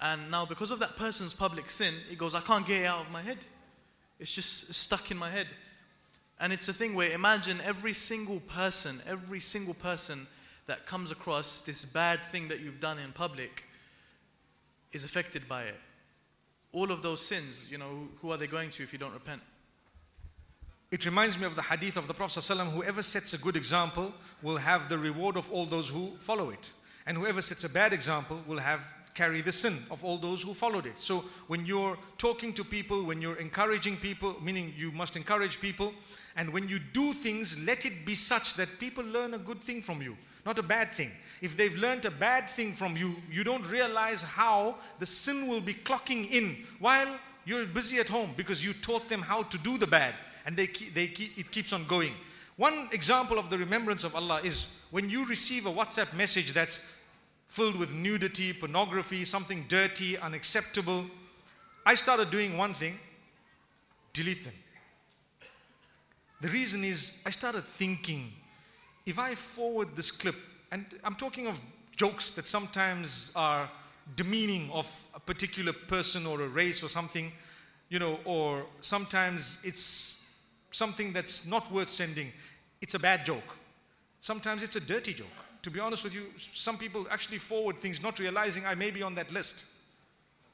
[0.00, 3.04] And now, because of that person's public sin, he goes, I can't get it out
[3.04, 3.38] of my head.
[4.18, 5.48] It's just stuck in my head.
[6.40, 10.26] And it's a thing where imagine every single person, every single person
[10.66, 13.64] that comes across this bad thing that you've done in public
[14.92, 15.76] is affected by it.
[16.76, 19.40] All of those sins, you know, who are they going to if you don't repent?
[20.90, 24.12] It reminds me of the hadith of the Prophet ﷺ whoever sets a good example
[24.42, 26.72] will have the reward of all those who follow it.
[27.06, 28.82] And whoever sets a bad example will have
[29.14, 31.00] carry the sin of all those who followed it.
[31.00, 35.94] So when you're talking to people, when you're encouraging people, meaning you must encourage people,
[36.36, 39.80] and when you do things, let it be such that people learn a good thing
[39.80, 41.10] from you, not a bad thing.
[41.42, 45.60] If they've learned a bad thing from you, you don't realize how the sin will
[45.60, 49.76] be clocking in while you're busy at home because you taught them how to do
[49.76, 50.14] the bad,
[50.46, 51.04] and they they
[51.36, 52.14] it keeps on going.
[52.56, 56.80] One example of the remembrance of Allah is when you receive a WhatsApp message that's
[57.48, 61.06] filled with nudity, pornography, something dirty, unacceptable.
[61.84, 62.98] I started doing one thing
[64.16, 64.54] delete them.
[66.40, 68.32] The reason is I started thinking
[69.06, 70.34] if I forward this clip,
[70.72, 71.60] and I'm talking of
[71.96, 73.70] jokes that sometimes are
[74.16, 77.32] demeaning of a particular person or a race or something,
[77.88, 80.14] you know, or sometimes it's
[80.72, 82.32] something that's not worth sending.
[82.80, 83.56] It's a bad joke.
[84.20, 85.28] Sometimes it's a dirty joke.
[85.62, 89.02] To be honest with you, some people actually forward things not realizing I may be
[89.02, 89.64] on that list.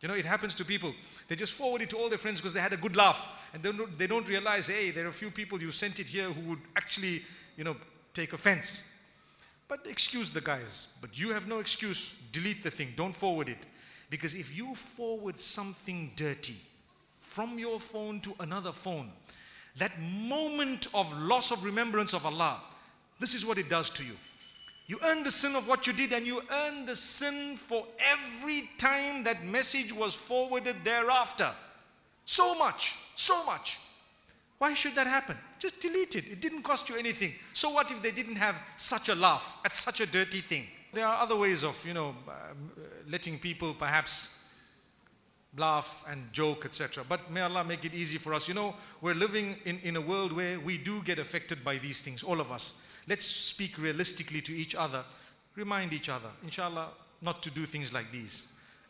[0.00, 0.92] You know, it happens to people.
[1.28, 3.26] They just forward it to all their friends because they had a good laugh.
[3.54, 6.06] And they don't, they don't realize, hey, there are a few people you sent it
[6.06, 7.22] here who would actually,
[7.56, 7.76] you know,
[8.14, 8.82] take offense.
[9.68, 10.88] But excuse the guys.
[11.00, 12.14] But you have no excuse.
[12.32, 12.94] Delete the thing.
[12.96, 13.58] Don't forward it.
[14.10, 16.56] Because if you forward something dirty
[17.20, 19.10] from your phone to another phone,
[19.78, 22.60] that moment of loss of remembrance of Allah,
[23.18, 24.14] this is what it does to you.
[24.86, 28.68] You earn the sin of what you did, and you earn the sin for every
[28.76, 31.52] time that message was forwarded thereafter.
[32.26, 33.78] So much, so much.
[34.58, 35.36] Why should that happen?
[35.58, 36.26] Just delete it.
[36.26, 37.34] It didn't cost you anything.
[37.52, 40.66] So what if they didn't have such a laugh at such a dirty thing?
[40.92, 42.32] There are other ways of, you know, uh,
[43.08, 44.30] letting people perhaps
[45.56, 47.04] laugh and joke, etc.
[47.08, 48.48] But may Allah make it easy for us.
[48.48, 52.00] You know, we're living in, in a world where we do get affected by these
[52.00, 52.74] things, all of us.
[53.06, 55.04] Let's speak realistically to each other,
[55.56, 56.88] remind each other, inshallah,
[57.20, 58.44] not to do things like these.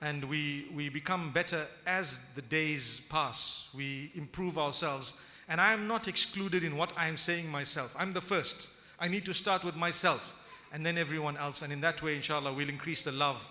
[0.00, 3.68] And we, we become better as the days pass.
[3.74, 5.12] We improve ourselves.
[5.50, 7.92] And I am not excluded in what I am saying myself.
[7.98, 8.70] I'm the first.
[9.00, 10.32] I need to start with myself
[10.72, 11.62] and then everyone else.
[11.62, 13.46] And in that way, inshallah, we'll increase the love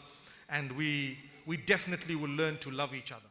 [0.50, 3.22] and we, we definitely will learn to love each other.